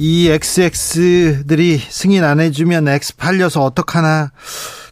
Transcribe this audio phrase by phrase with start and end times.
[0.00, 4.30] 이 XX들이 승인 안 해주면 X 팔려서 어떡하나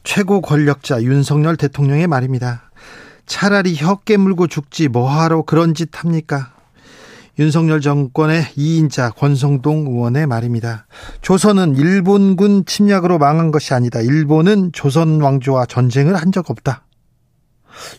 [0.03, 2.71] 최고 권력자 윤석열 대통령의 말입니다.
[3.25, 6.53] 차라리 혀 깨물고 죽지 뭐하러 그런 짓 합니까?
[7.39, 10.87] 윤석열 정권의 2인자 권성동 의원의 말입니다.
[11.23, 14.01] 조선은 일본군 침략으로 망한 것이 아니다.
[14.01, 16.86] 일본은 조선 왕조와 전쟁을 한 적 없다.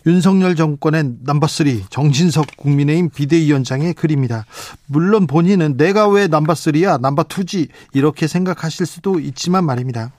[0.06, 4.46] 윤석열 정권의 넘버3 정진석 국민의힘 비대위원장의 글입니다.
[4.86, 10.12] 물론 본인은 내가 왜 넘버3야 넘버2지 이렇게 생각하실 수도 있지만 말입니다.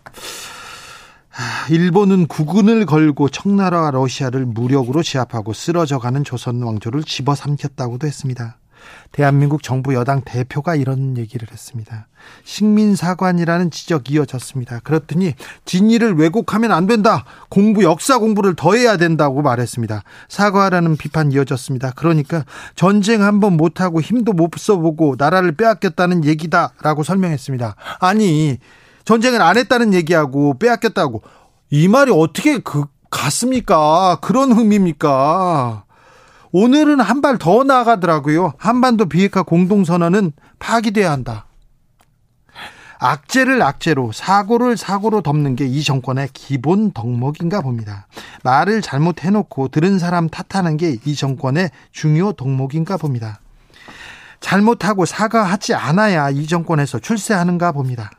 [1.70, 8.59] 일본은 국군을 걸고 청나라와 러시아를 무력으로 제압하고 쓰러져가는 조선 왕조를 집어삼켰다고도 했습니다.
[9.12, 12.08] 대한민국 정부 여당 대표가 이런 얘기를 했습니다.
[12.44, 14.80] 식민사관이라는 지적이 이어졌습니다.
[14.80, 15.34] 그렇더니
[15.66, 17.26] 진위를 왜곡하면 안 된다.
[17.50, 20.04] 공부 역사 공부를 더 해야 된다고 말했습니다.
[20.28, 21.92] 사과라는 비판 이어졌습니다.
[21.96, 27.76] 그러니까 전쟁 한번 못 하고 힘도 못 써보고 나라를 빼앗겼다는 얘기다라고 설명했습니다.
[28.00, 28.58] 아니
[29.06, 31.24] 전쟁을 안 했다는 얘기하고 빼앗겼다고
[31.72, 34.20] 이 말이 어떻게 그 같습니까?
[34.22, 35.84] 그런 의미입니까?
[36.52, 38.54] 오늘은 한 발 더 나가더라고요.
[38.58, 41.46] 한반도 비핵화 공동선언은 파기돼야 한다.
[43.02, 48.08] 악재를 악재로 사고를 사고로 덮는 게 이 정권의 기본 덕목인가 봅니다.
[48.44, 53.40] 말을 잘못해놓고 들은 사람 탓하는 게 이 정권의 중요 덕목인가 봅니다.
[54.42, 58.10] 잘못하고 사과하지 않아야 이 정권에서 출세하는가 봅니다.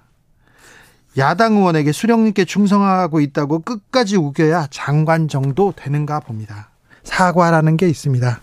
[1.19, 6.70] 야당 의원에게 수령님께 충성하고 있다고 끝까지 우겨야 장관 정도 되는가 봅니다.
[7.11, 8.41] 사과라는 게 있습니다.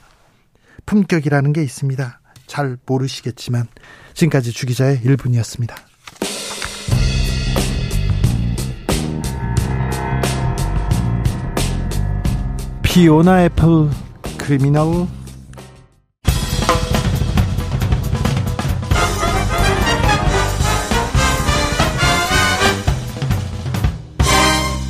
[0.86, 2.20] 품격이라는 게 있습니다.
[2.48, 3.68] 잘 모르시겠지만
[4.14, 5.74] 지금까지 주기자의 1분이었습니다.
[12.84, 13.90] 피오나 애플
[14.38, 15.08] Criminal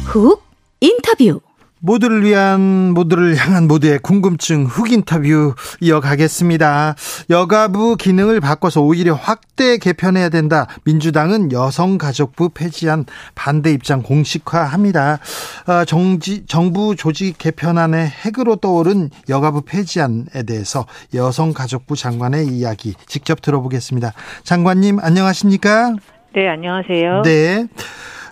[0.06, 0.44] 훅
[0.82, 1.47] 인터뷰
[1.80, 6.96] 모두를 위한 모두를 향한 모두의 궁금증 훅 인터뷰 이어가겠습니다.
[7.30, 10.68] 여가부 기능을 바꿔서 오히려 확대 개편해야 된다.
[10.84, 13.06] 민주당은 여성가족부 폐지안
[13.36, 15.20] 반대 입장 공식화합니다.
[15.68, 24.14] 어, 정지, 정부 조직 개편안의 핵으로 떠오른 여가부 폐지안에 대해서 여성가족부 장관의 이야기 직접 들어보겠습니다.
[24.44, 25.96] 장관님 안녕하십니까?
[26.36, 27.22] 네 안녕하세요.
[27.24, 27.68] 네.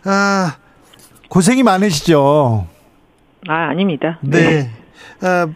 [0.04, 0.56] 아,
[1.30, 2.75] 고생이 많으시죠?
[3.48, 4.20] 아, 아닙니다.
[4.22, 4.70] 네.
[5.20, 5.28] 네.
[5.28, 5.54] 어,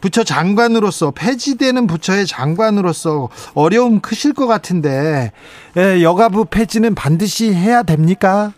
[0.00, 5.30] 부처 장관으로서 폐지되는 부처의 장관으로서 어려움 크실 것 같은데
[5.76, 8.52] 예, 여가부 폐지는 반드시 해야 됩니까?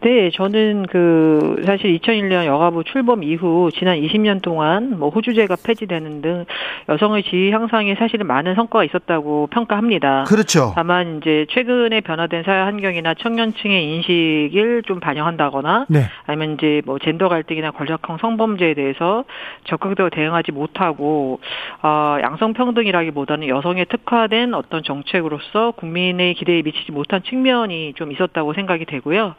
[0.00, 6.44] 네, 저는 그 사실 2001년 여가부 출범 이후 지난 20년 동안 뭐 호주제가 폐지되는 등
[6.88, 10.24] 여성의 지위 향상에 사실은 많은 성과가 있었다고 평가합니다.
[10.28, 10.72] 그렇죠.
[10.76, 16.04] 다만 이제 최근에 변화된 사회 환경이나 청년층의 인식을 좀 반영한다거나 네.
[16.26, 19.24] 아니면 이제 뭐 젠더 갈등이나 권력형 성범죄에 대해서
[19.64, 21.40] 적극적으로 대응하지 못하고
[21.82, 28.84] 어, 양성 평등이라기보다는 여성에 특화된 어떤 정책으로서 국민의 기대에 미치지 못한 측면이 좀 있었다고 생각이
[28.84, 29.34] 되고요.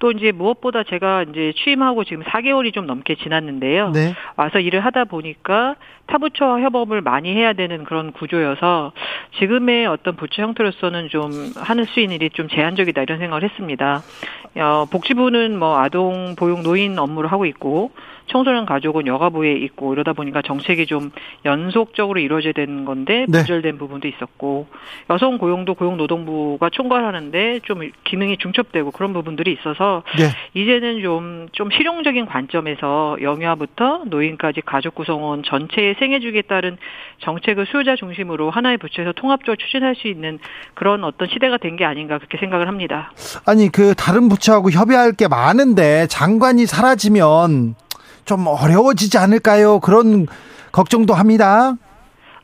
[0.00, 3.90] 또 이제 무엇보다 제가 이제 취임하고 지금 4개월이 좀 넘게 지났는데요.
[3.90, 4.14] 네.
[4.36, 8.92] 와서 일을 하다 보니까 타부처 협업을 많이 해야 되는 그런 구조여서
[9.38, 14.02] 지금의 어떤 부처 형태로서는 좀 하는 수 있는 일이 좀 제한적이다 이런 생각을 했습니다.
[14.56, 17.92] 어, 복지부는 뭐 아동 보육 노인 업무를 하고 있고
[18.30, 21.10] 청소년 가족은 여가부에 있고 이러다 보니까 정책이 좀
[21.44, 23.40] 연속적으로 이루어져야 되는 건데 네.
[23.40, 24.66] 부절된 부분도 있었고
[25.10, 30.28] 여성 고용도 고용노동부가 총괄하는데 좀 기능이 중첩되고 그런 부분들이 있어서 네.
[30.54, 36.76] 이제는 좀좀 실용적인 관점에서 영유아부터 노인까지 가족 구성원 전체의 생애주기에 따른
[37.22, 40.38] 정책을 수요자 중심으로 하나의 부처에서 통합적으로 추진할 수 있는
[40.74, 43.12] 그런 어떤 시대가 된 게 아닌가 그렇게 생각을 합니다.
[43.46, 47.74] 아니 그 다른 부처하고 협의할 게 많은데 장관이 사라지면
[48.30, 49.80] 좀 어려워지지 않을까요?
[49.80, 50.28] 그런
[50.70, 51.74] 걱정도 합니다.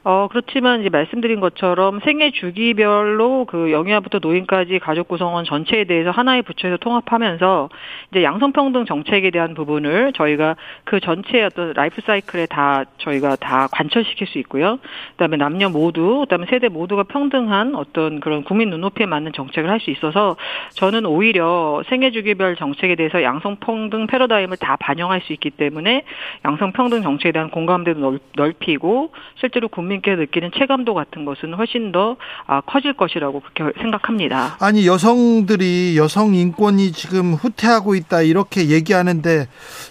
[0.08, 6.42] 어, 그렇지만 이제 말씀드린 것처럼 생애 주기별로 그 영유아부터 노인까지 가족 구성원 전체에 대해서 하나의
[6.42, 7.68] 부처에서 통합하면서
[8.12, 10.54] 이제 양성평등 정책에 대한 부분을 저희가
[10.84, 14.78] 그 전체의 어떤 라이프 사이클에 다 저희가 다 관철시킬 수 있고요.
[15.14, 19.90] 그다음에 남녀 모두, 그다음에 세대 모두가 평등한 어떤 그런 국민 눈높이에 맞는 정책을 할 수
[19.90, 20.36] 있어서
[20.76, 26.04] 저는 오히려 생애 주기별 정책에 대해서 양성평등 패러다임을 다 반영할 수 있기 때문에
[26.44, 32.16] 양성평등 정책에 대한 공감대도 넓히고 실제로 국민 국민께 느끼는 체감도 같은 것은 훨씬 더
[32.46, 34.56] 아, 커질 것이라고 그렇게 생각합니다.
[34.60, 39.46] 아니 여성들이 여성 인권이 지금 후퇴하고 있다 이렇게 얘기하는데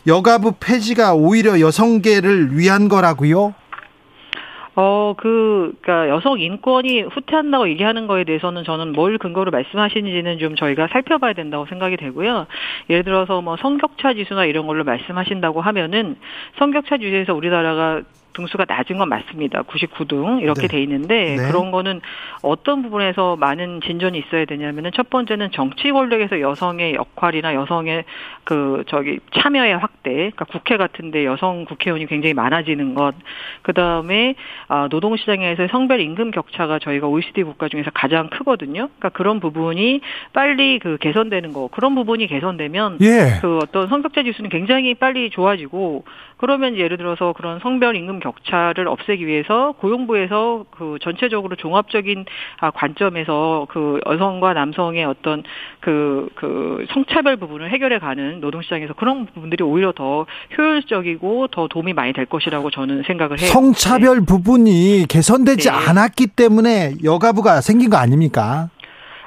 [0.07, 3.53] 여가부 폐지가 오히려 여성계를 위한 거라고요?
[4.77, 10.89] 어, 그, 그니까 여성 인권이 후퇴한다고 얘기하는 거에 대해서는 저는 뭘 근거로 말씀하시는지는 좀 저희가
[10.91, 12.45] 살펴봐야 된다고 생각이 되고요.
[12.89, 16.17] 예를 들어서 뭐 성격차 지수나 이런 걸로 말씀하신다고 하면은
[16.57, 18.01] 성격차 지수에서 우리나라가
[18.35, 19.63] 등수가 낮은 건 맞습니다.
[19.63, 20.67] 99등 이렇게 네.
[20.67, 21.47] 돼 있는데 네.
[21.47, 22.01] 그런 거는
[22.41, 28.03] 어떤 부분에서 많은 진전이 있어야 되냐면은 첫 번째는 정치 권력에서 여성의 역할이나 여성의
[28.43, 33.15] 그 저기 참여의 확대, 그러니까 국회 같은데 여성 국회의원이 굉장히 많아지는 것,
[33.61, 34.35] 그 다음에
[34.67, 38.89] 아, 노동 시장에서 성별 임금 격차가 저희가 OECD 국가 중에서 가장 크거든요.
[38.99, 40.01] 그러니까 그런 부분이
[40.33, 43.39] 빨리 그 개선되는 거, 그런 부분이 개선되면 예.
[43.41, 46.03] 그 어떤 성격자 지수는 굉장히 빨리 좋아지고
[46.45, 52.25] 그러면 예를 들어서 그런 성별 임금 격차를 없애기 위해서 고용부에서 그 전체적으로 종합적인
[52.59, 55.41] 아, 관점에서 그 여성과 남성의 어떤
[55.79, 62.13] 그, 그 성차별 부분을 해결해 가는 노동시장에서 그런 부분들이 오히려 더 효율적이고 더 도움이 많이
[62.13, 63.47] 될 것이라고 저는 생각을 해요.
[63.47, 64.25] 성차별 네.
[64.27, 65.75] 부분이 개선되지 네.
[65.75, 68.69] 않았기 때문에 여가부가 생긴 거 아닙니까?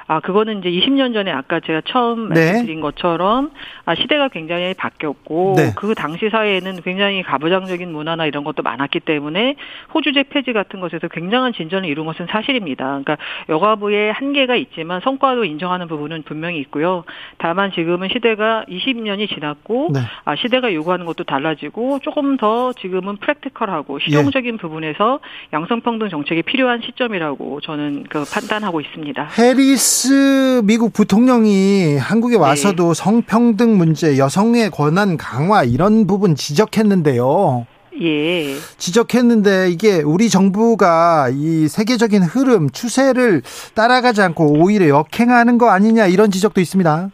[0.09, 2.45] 아 그거는 이제 20년 전에 아까 제가 처음 네.
[2.45, 3.51] 말씀드린 것처럼
[3.85, 5.71] 아 시대가 굉장히 바뀌었고 네.
[5.75, 9.55] 그 당시 사회에는 굉장히 가부장적인 문화나 이런 것도 많았기 때문에
[9.93, 12.85] 호주제 폐지 같은 것에서 굉장한 진전을 이룬 것은 사실입니다.
[12.85, 13.17] 그러니까
[13.49, 17.03] 여가부의 한계가 있지만 성과도 인정하는 부분은 분명히 있고요.
[17.37, 19.99] 다만 지금은 시대가 20년이 지났고 네.
[20.25, 24.57] 아 시대가 요구하는 것도 달라지고 조금 더 지금은 프랙티컬하고 실용적인 예.
[24.57, 25.19] 부분에서
[25.53, 29.29] 양성평등 정책이 필요한 시점이라고 저는 그 판단하고 있습니다.
[29.37, 32.41] 해리스 펜스 미국 부통령이 한국에 네.
[32.41, 32.93] 와서도 네.
[32.93, 37.67] 성평등 문제, 여성의 권한 강화 이런 부분 지적했는데요.
[38.01, 38.55] 예.
[38.77, 43.41] 지적했는데 이게 우리 정부가 이 세계적인 흐름, 추세를
[43.73, 47.09] 따라가지 않고 오히려 역행하는 거 아니냐 이런 지적도 있습니다.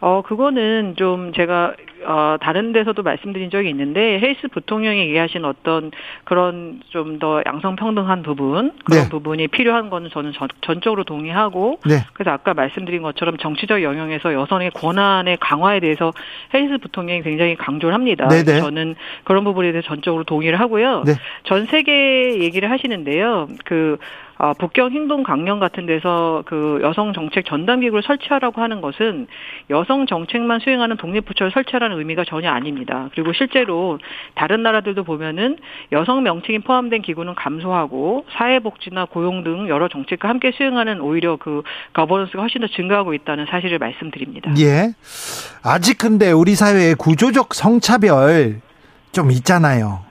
[0.00, 1.74] 어, 그거는 좀 제가
[2.06, 5.90] 어, 다른 데서도 말씀드린 적이 있는데 헤이스 부통령이 얘기하신 어떤
[6.24, 9.08] 그런 좀 더 양성평등한 부분 그런 네.
[9.08, 12.04] 부분이 필요한 거는 저는 전, 전적으로 동의하고 네.
[12.12, 16.12] 그래서 아까 말씀드린 것처럼 정치적 영역에서 여성의 권한의 강화에 대해서
[16.54, 18.28] 헤이스 부통령이 굉장히 강조를 합니다.
[18.28, 18.44] 네네.
[18.44, 18.60] 네.
[18.60, 21.04] 저는 그런 부분에 대해서 전적으로 동의를 하고요.
[21.06, 21.14] 네.
[21.44, 23.48] 전 세계 얘기를 하시는데요.
[23.64, 23.98] 그
[24.38, 29.26] 어, 북경 행동 강령 같은 데서 그 여성 정책 전담 기구를 설치하라고 하는 것은
[29.70, 33.08] 여성 정책만 수행하는 독립부처를 설치하라는 의미가 전혀 아닙니다.
[33.14, 33.98] 그리고 실제로
[34.34, 35.56] 다른 나라들도 보면은
[35.92, 41.62] 여성 명칭이 포함된 기구는 감소하고 사회복지나 고용 등 여러 정책과 함께 수행하는 오히려 그
[41.94, 44.52] 거버넌스가 훨씬 더 증가하고 있다는 사실을 말씀드립니다.
[44.58, 44.92] 예.
[45.62, 48.60] 아직 근데 우리 사회에 구조적 성차별
[49.12, 50.04] 좀 있잖아요.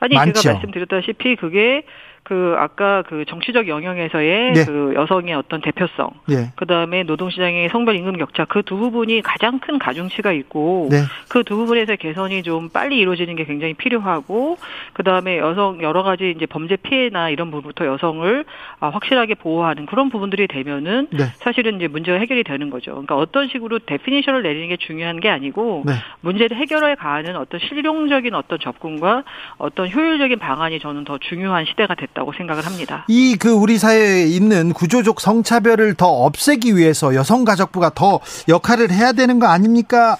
[0.00, 0.40] 아니 많죠.
[0.40, 1.84] 제가 말씀드렸다시피 그게
[2.30, 4.64] 그 아까 그 정치적 영역에서의 네.
[4.64, 6.52] 그 여성의 어떤 대표성, 네.
[6.56, 11.02] 그 다음에 노동시장의 성별 임금 격차 그 두 부분이 가장 큰 가중치가 있고 네.
[11.28, 14.58] 그 두 부분에서 개선이 좀 빨리 이루어지는 게 굉장히 필요하고
[14.92, 18.44] 그 다음에 여성 여러 가지 이제 범죄 피해나 이런 부분부터 여성을
[18.78, 21.24] 아, 확실하게 보호하는 그런 부분들이 되면은 네.
[21.38, 22.92] 사실은 이제 문제가 해결이 되는 거죠.
[22.92, 25.94] 그러니까 어떤 식으로 definition을 내리는 게 중요한 게 아니고 네.
[26.20, 29.24] 문제를 해결해 가는 어떤 실용적인 어떤 접근과
[29.58, 32.19] 어떤 효율적인 방안이 저는 더 중요한 시대가 됐다.
[32.20, 33.04] 있다고 생각을 합니다.
[33.08, 39.38] 이 그 우리 사회에 있는 구조적 성차별을 더 없애기 위해서 여성가족부가 더 역할을 해야 되는
[39.38, 40.16] 거 아닙니까?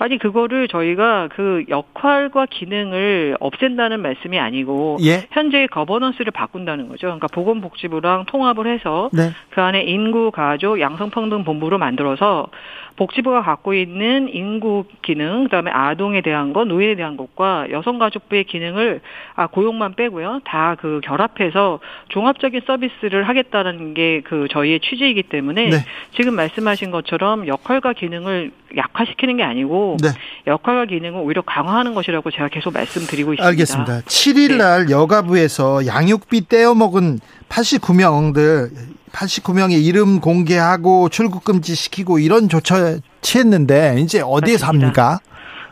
[0.00, 5.26] 아니 그거를 저희가 그 역할과 기능을 없앤다는 말씀이 아니고 예?
[5.30, 7.06] 현재 거버넌스를 바꾼다는 거죠.
[7.08, 9.30] 그러니까 보건복지부랑 통합을 해서 네.
[9.50, 12.48] 그 안에 인구 가족 양성평등 본부로 만들어서
[12.96, 19.00] 복지부가 갖고 있는 인구 기능, 그다음에 아동에 대한 것, 노인에 대한 것과 여성가족부의 기능을
[19.36, 20.40] 아, 고용만 빼고요.
[20.44, 25.76] 다 그 결합해서 종합적인 서비스를 하겠다는 게 그 저희의 취지이기 때문에 네.
[26.14, 30.08] 지금 말씀하신 것처럼 역할과 기능을 약화시키는 게 아니고 네.
[30.46, 33.48] 역할과 기능을 오히려 강화하는 것이라고 제가 계속 말씀드리고 있습니다.
[33.48, 34.00] 알겠습니다.
[34.00, 34.92] 7일 날 네.
[34.92, 37.18] 여가부에서 양육비 떼어 먹은
[37.48, 38.70] 89명들
[39.12, 45.20] 89명의 이름 공개하고 출국 금지 시키고 이런 조처 취했는데 이제 어디에 삽니까?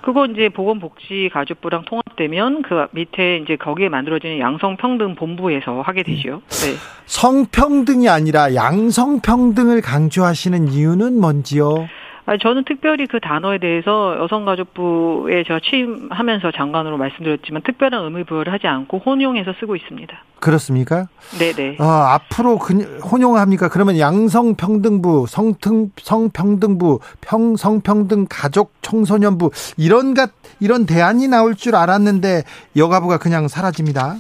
[0.03, 6.41] 그거 이제 보건복지가족부랑 통합되면 그 밑에 이제 거기에 만들어지는 양성평등본부에서 하게 되죠.
[6.49, 6.77] 네.
[7.05, 11.89] 성평등이 아니라 양성평등을 강조하시는 이유는 뭔지요?
[12.37, 18.99] 저는 특별히 그 단어에 대해서 여성가족부에 제가 취임하면서 장관으로 말씀드렸지만 특별한 의미 부여를 하지 않고
[18.99, 20.15] 혼용해서 쓰고 있습니다.
[20.39, 21.09] 그렇습니까?
[21.39, 21.79] 네네.
[21.81, 23.69] 어, 앞으로 그, 혼용합니까?
[23.69, 30.31] 그러면 양성평등부, 성등, 성평등부, 평, 성평등 가족 청소년부 이런 것
[30.61, 32.43] 이런 대안이 나올 줄 알았는데
[32.77, 34.17] 여가부가 그냥 사라집니다.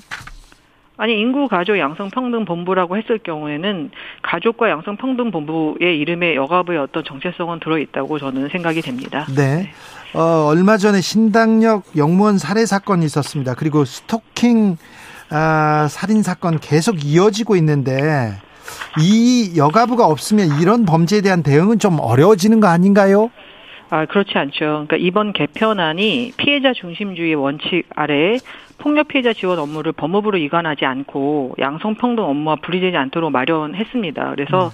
[0.98, 3.90] 아니 인구 가족 양성 평등 본부라고 했을 경우에는
[4.22, 9.24] 가족과 양성 평등 본부의 이름에 여가부의 어떤 정체성은 들어 있다고 저는 생각이 됩니다.
[9.34, 9.70] 네.
[10.12, 13.54] 어, 얼마 전에 신당역 영무원 살해 사건이 있었습니다.
[13.54, 14.76] 그리고 스토킹
[15.30, 18.32] 아, 살인 사건 계속 이어지고 있는데
[19.00, 23.30] 이 여가부가 없으면 이런 범죄에 대한 대응은 좀 어려워지는 거 아닌가요?
[23.90, 24.58] 아, 그렇지 않죠.
[24.58, 28.38] 그러니까 이번 개편안이 피해자 중심주의 원칙 아래
[28.78, 34.30] 폭력 피해자 지원 업무를 법무부로 이관하지 않고 양성평등 업무와 분리되지 않도록 마련했습니다.
[34.30, 34.70] 그래서 음.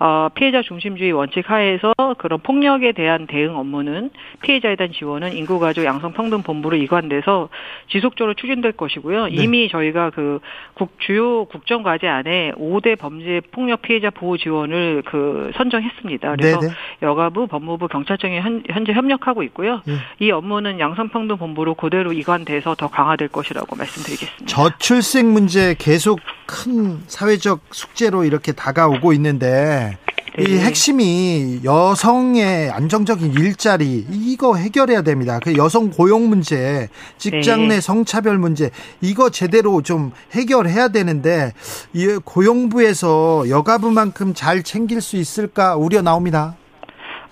[0.00, 4.10] 어, 피해자 중심주의 원칙 하에서 그런 폭력에 대한 대응 업무는
[4.42, 7.48] 피해자에 대한 지원은 인구가족 양성평등본부로 이관돼서
[7.88, 9.26] 지속적으로 추진될 것이고요.
[9.26, 9.32] 네.
[9.32, 10.38] 이미 저희가 그
[10.74, 16.36] 국, 주요 국정과제 안에 5대 범죄 폭력 피해자 보호 지원을 그 선정했습니다.
[16.36, 16.72] 그래서 네네.
[17.02, 19.82] 여가부, 법무부, 경찰청이 현, 재 협력하고 있고요.
[19.84, 19.94] 네.
[20.20, 24.46] 이 업무는 양성평등본부로 그대로 이관돼서 더 강화될 것이 것이라고 말씀드리겠습니다.
[24.46, 29.98] 저출생 문제 계속 큰 사회적 숙제로 이렇게 다가오고 있는데
[30.36, 30.44] 네.
[30.44, 35.40] 이 핵심이 여성의 안정적인 일자리 이거 해결해야 됩니다.
[35.42, 36.88] 그 여성 고용 문제,
[37.18, 37.80] 직장 내 네.
[37.80, 41.54] 성차별 문제 이거 제대로 좀 해결해야 되는데
[41.92, 46.56] 이 고용부에서 여가부만큼 잘 챙길 수 있을까 우려 나옵니다.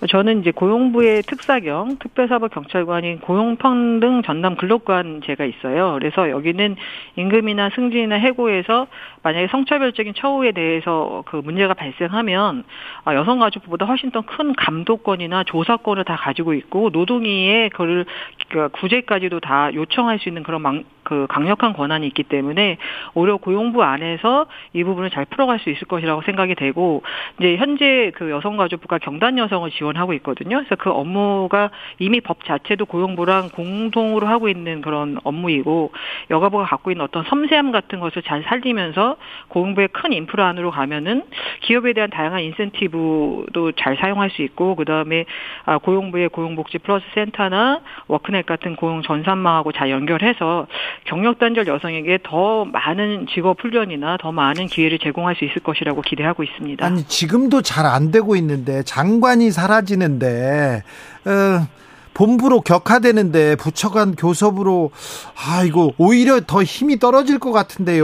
[0.07, 5.93] 저는 이제 고용부의 특사경 특별사법경찰관인 고용평등 전담 근로관 제가 있어요.
[5.97, 6.75] 그래서 여기는
[7.15, 8.85] 임금이나 승진이나 해고에서
[9.23, 12.63] 만약에 성차별적인 처우에 대해서 그 문제가 발생하면
[13.03, 18.05] 아, 여성가족부보다 훨씬 더 큰 감독권이나 조사권을 다 가지고 있고 노동위에 그를
[18.49, 22.75] 그 구제까지도 다 요청할 수 있는 그런 망, 그 강력한 권한이 있기 때문에
[23.13, 27.01] 오히려 고용부 안에서 이 부분을 잘 풀어갈 수 있을 것이라고 생각이 되고
[27.39, 30.57] 이제 현재 그 여성가족부가 경단 여성을 지원하고 있거든요.
[30.57, 35.93] 그래서 그 업무가 이미 법 자체도 고용부랑 공동으로 하고 있는 그런 업무이고
[36.29, 39.15] 여가부가 갖고 있는 어떤 섬세함 같은 것을 잘 살리면서
[39.47, 41.23] 고용부의 큰 인프라 안으로 가면은
[41.61, 45.23] 기업에 대한 다양한 인센티브도 잘 사용할 수 있고 그다음에
[45.63, 50.67] 아, 고용부의 고용복지 플러스 센터나 워크넷 같은 고용 전산망하고 잘 연결해서
[51.05, 56.43] 경력 단절 여성에게 더 많은 직업 훈련이나 더 많은 기회를 제공할 수 있을 것이라고 기대하고
[56.43, 56.85] 있습니다.
[56.85, 60.83] 아니 지금도 잘 안 되고 있는데 장관이 사라지는데
[61.25, 61.67] 어,
[62.17, 64.91] 본부로 격화되는데 부처 간 교섭으로
[65.35, 68.03] 아 이거 오히려 더 힘이 떨어질 것 같은데요.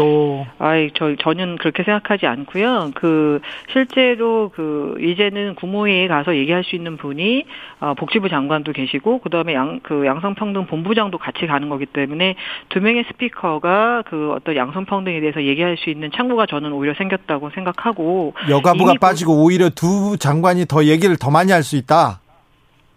[0.60, 2.92] 아이 저 저는 그렇게 생각하지 않고요.
[2.96, 3.40] 그
[3.72, 7.46] 실제로 그 이제는 국무회의에 가서 얘기할 수 있는 분이
[7.80, 12.36] 어, 복지부 장관도 계시고 그다음에 양 그 양성평등 본부장도 같이 가는 거기 때문에
[12.70, 18.34] 두 명의 스피커가 그 어떤 양성평등에 대해서 얘기할 수 있는 창구가 저는 오히려 생겼다고 생각하고
[18.50, 22.20] 여가부가 빠지고 오히려 두 장관이 더 얘기를 더 많이 할 수 있다.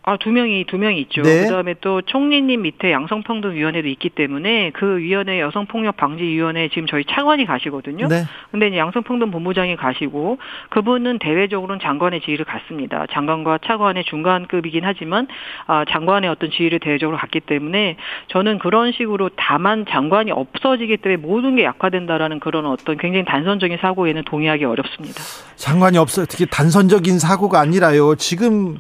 [0.09, 1.23] 아, 두 명이, 두 명이 있죠.
[1.23, 1.43] 네.
[1.43, 8.07] 그 다음에 또 총리님 밑에 양성평등위원회도 있기 때문에 그 위원회 여성폭력방지위원회 지금 저희 차관이 가시거든요.
[8.07, 8.23] 네.
[8.53, 13.07] 근데 이제 양성평등본부장이 가시고 그분은 대외적으로는 장관의 지위를 갖습니다.
[13.13, 15.27] 장관과 차관의 중간급이긴 하지만
[15.67, 17.97] 아, 장관의 어떤 지위를 대외적으로 갖기 때문에
[18.29, 24.23] 저는 그런 식으로 다만 장관이 없어지기 때문에 모든 게 약화된다라는 그런 어떤 굉장히 단선적인 사고에는
[24.23, 25.21] 동의하기 어렵습니다.
[25.57, 28.15] 장관이 없어 특히 단선적인 사고가 아니라요.
[28.15, 28.77] 지금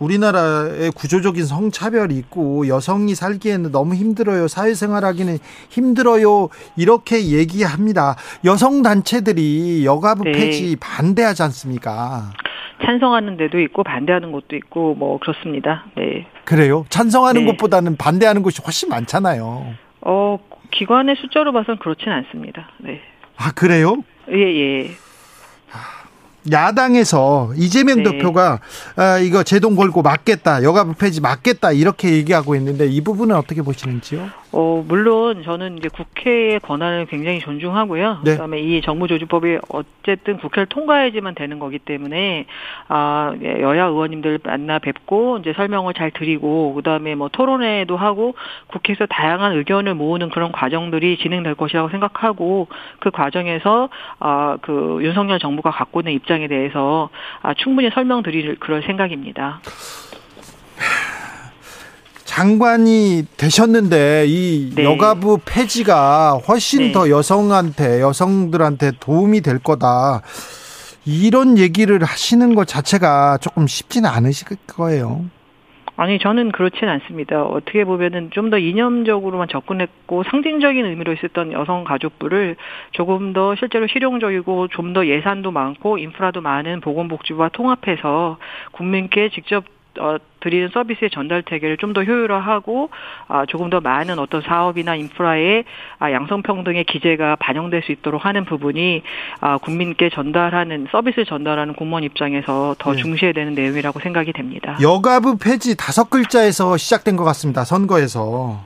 [0.00, 4.48] 우리나라의 구조적인 성차별이 있고 여성이 살기에는 너무 힘들어요.
[4.48, 5.38] 사회생활하기는
[5.68, 6.48] 힘들어요.
[6.76, 8.16] 이렇게 얘기합니다.
[8.44, 10.32] 여성 단체들이 여가부 네.
[10.32, 12.32] 폐지 반대하지 않습니까?
[12.84, 15.84] 찬성하는 데도 있고 반대하는 곳도 있고 뭐 그렇습니다.
[15.96, 16.26] 네.
[16.44, 16.86] 그래요?
[16.88, 17.50] 찬성하는 네.
[17.52, 19.74] 곳보다는 반대하는 곳이 훨씬 많잖아요.
[20.00, 20.38] 어,
[20.70, 22.70] 기관의 숫자로 봐선 그렇진 않습니다.
[22.78, 23.00] 네.
[23.36, 23.96] 아, 그래요?
[24.30, 24.90] 예, 예.
[26.50, 28.10] 야당에서 이재명 네.
[28.10, 28.60] 대표가
[28.96, 34.28] 아, 이거 제동 걸고 맞겠다 여가부 폐지 맞겠다 이렇게 얘기하고 있는데 이 부분은 어떻게 보시는지요?
[34.52, 38.20] 어 물론 저는 이제 국회의 권한을 굉장히 존중하고요.
[38.24, 38.32] 네.
[38.32, 42.46] 그다음에 이 정부조직법이 어쨌든 국회를 통과해야지만 되는 거기 때문에
[42.88, 48.34] 아 예, 여야 의원님들 만나 뵙고 이제 설명을 잘 드리고 그다음에 뭐 토론회도 하고
[48.68, 52.68] 국회에서 다양한 의견을 모으는 그런 과정들이 진행될 것이라고 생각하고
[53.00, 53.88] 그 과정에서
[54.18, 57.10] 아 그 윤석열 정부가 갖고 있는 입장에 대해서
[57.42, 59.60] 아 충분히 설명드릴 그럴 생각입니다.
[62.30, 64.84] 장관이 되셨는데 이 네.
[64.84, 66.92] 여가부 폐지가 훨씬 네.
[66.92, 70.22] 더 여성한테 여성들한테 도움이 될 거다.
[71.04, 75.24] 이런 얘기를 하시는 것 자체가 조금 쉽지는 않으실 거예요.
[75.96, 77.42] 아니 저는 그렇진 않습니다.
[77.42, 82.54] 어떻게 보면은 좀 더 이념적으로만 접근했고 상징적인 의미로 있었던 여성 가족부를
[82.92, 88.38] 조금 더 실제로 실용적이고 좀 더 예산도 많고 인프라도 많은 보건복지부와 통합해서
[88.70, 89.64] 국민께 직접
[89.98, 92.90] 어, 드리는 서비스의 전달 체계를 좀 더 효율화하고
[93.26, 95.64] 아, 조금 더 많은 어떤 사업이나 인프라에
[95.98, 99.02] 아, 양성평등의 기재가 반영될 수 있도록 하는 부분이
[99.40, 103.02] 아, 국민께 전달하는 서비스 전달하는 공무원 입장에서 더 네.
[103.02, 104.78] 중시해야 되는 내용이라고 생각이 됩니다.
[104.80, 107.64] 여가부 폐지 다섯 글자에서 시작된 것 같습니다.
[107.64, 108.60] 선거에서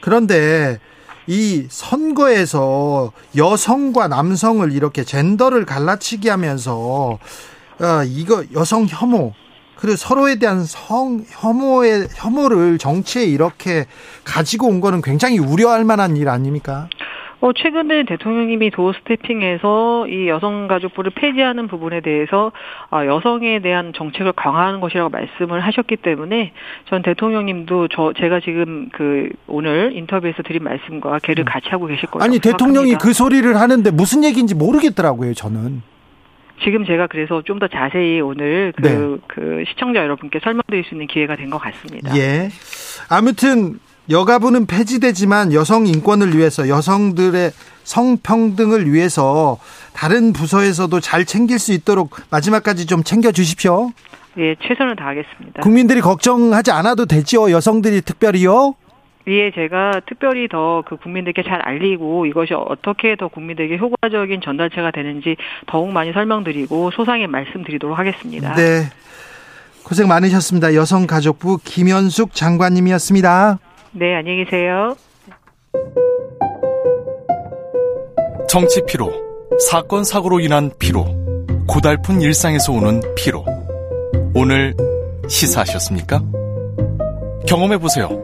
[0.00, 0.78] 그런데
[1.26, 7.18] 이 선거에서 여성과 남성을 이렇게 젠더를 갈라치기 하면서
[7.80, 9.32] 어, 이거 여성 혐오
[9.84, 13.84] 그리고 서로에 대한 성 혐오의 혐오를 정치에 이렇게
[14.24, 16.88] 가지고 온 거는 굉장히 우려할 만한 일 아닙니까?
[17.42, 22.50] 어, 최근에 대통령님이 도어 스태핑에서 이 여성가족부를 폐지하는 부분에 대해서
[22.88, 26.52] 아, 여성에 대한 정책을 강화하는 것이라고 말씀을 하셨기 때문에
[26.88, 31.44] 전 대통령님도 저 제가 지금 그 오늘 인터뷰에서 드린 말씀과 개를 음.
[31.44, 35.82] 같이 하고 계실 거라고 아니 대통령이 그 소리를 하는데 무슨 얘기인지 모르겠더라고요 저는.
[36.62, 38.96] 지금 제가 그래서 좀 더 자세히 오늘 그, 네.
[39.28, 42.16] 그 시청자 여러분께 설명드릴 수 있는 기회가 된 것 같습니다.
[42.16, 42.50] 예.
[43.08, 43.78] 아무튼
[44.10, 47.52] 여가부는 폐지되지만 여성 인권을 위해서 여성들의
[47.84, 49.58] 성평등을 위해서
[49.94, 53.90] 다른 부서에서도 잘 챙길 수 있도록 마지막까지 좀 챙겨 주십시오.
[54.38, 55.62] 예, 최선을 다하겠습니다.
[55.62, 57.50] 국민들이 걱정하지 않아도 되지요.
[57.50, 58.74] 여성들이 특별히요.
[59.26, 65.36] 위에 제가 특별히 더 그 국민들께 잘 알리고 이것이 어떻게 더 국민들에게 효과적인 전달체가 되는지
[65.66, 68.54] 더욱 많이 설명드리고 소상히 말씀드리도록 하겠습니다.
[68.54, 68.82] 네.
[69.84, 70.74] 고생 많으셨습니다.
[70.74, 73.58] 여성가족부 김현숙 장관님이었습니다.
[73.92, 74.96] 네, 안녕히 계세요.
[78.48, 79.12] 정치 피로,
[79.70, 81.04] 사건 사고로 인한 피로,
[81.66, 83.44] 고달픈 일상에서 오는 피로.
[84.34, 84.74] 오늘
[85.28, 86.22] 시사하셨습니까?
[87.46, 88.23] 경험해 보세요.